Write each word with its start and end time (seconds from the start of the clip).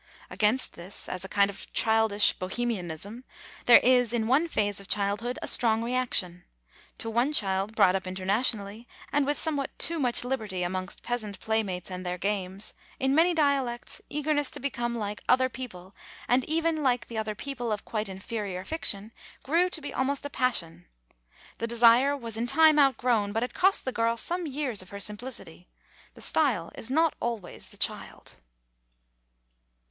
Against 0.31 0.73
this, 0.73 1.07
as 1.07 1.23
a 1.23 1.29
kind 1.29 1.47
of 1.51 1.71
childish 1.73 2.33
bohemianism, 2.33 3.23
there 3.67 3.79
is, 3.83 4.13
in 4.13 4.25
one 4.25 4.47
phase 4.47 4.79
of 4.79 4.87
childhood, 4.87 5.37
a 5.43 5.47
strong 5.47 5.83
reaction. 5.83 6.43
To 6.97 7.07
one 7.07 7.31
child, 7.31 7.75
brought 7.75 7.95
up 7.95 8.07
internationally, 8.07 8.87
and 9.13 9.27
with 9.27 9.37
somewhat 9.37 9.69
too 9.77 9.99
much 9.99 10.23
liberty 10.23 10.63
amongst 10.63 11.03
peasant 11.03 11.39
play 11.39 11.61
mates 11.61 11.91
and 11.91 12.03
their 12.03 12.17
games, 12.17 12.73
in 12.99 13.13
many 13.13 13.35
dialects, 13.35 14.01
eagerness 14.09 14.49
to 14.49 14.59
become 14.59 14.95
like 14.95 15.21
"other 15.29 15.49
people," 15.49 15.95
and 16.27 16.43
even 16.45 16.81
like 16.81 17.05
the 17.07 17.19
other 17.19 17.35
people 17.35 17.71
of 17.71 17.85
quite 17.85 18.09
inferior 18.09 18.65
fiction, 18.65 19.13
grew 19.43 19.69
to 19.69 19.81
be 19.81 19.93
almost 19.93 20.25
a 20.25 20.31
passion. 20.31 20.87
The 21.59 21.67
desire 21.67 22.17
was 22.17 22.37
in 22.37 22.47
time 22.47 22.79
out 22.79 22.97
grown, 22.97 23.33
but 23.33 23.43
it 23.43 23.53
cost 23.53 23.85
the 23.85 23.91
girl 23.91 24.17
some 24.17 24.47
years 24.47 24.81
of 24.81 24.89
her 24.89 24.99
simplicity. 24.99 25.69
The 26.15 26.21
style 26.21 26.71
is 26.73 26.89
not 26.89 27.13
always 27.21 27.69
the 27.69 27.77
child. 27.77 28.37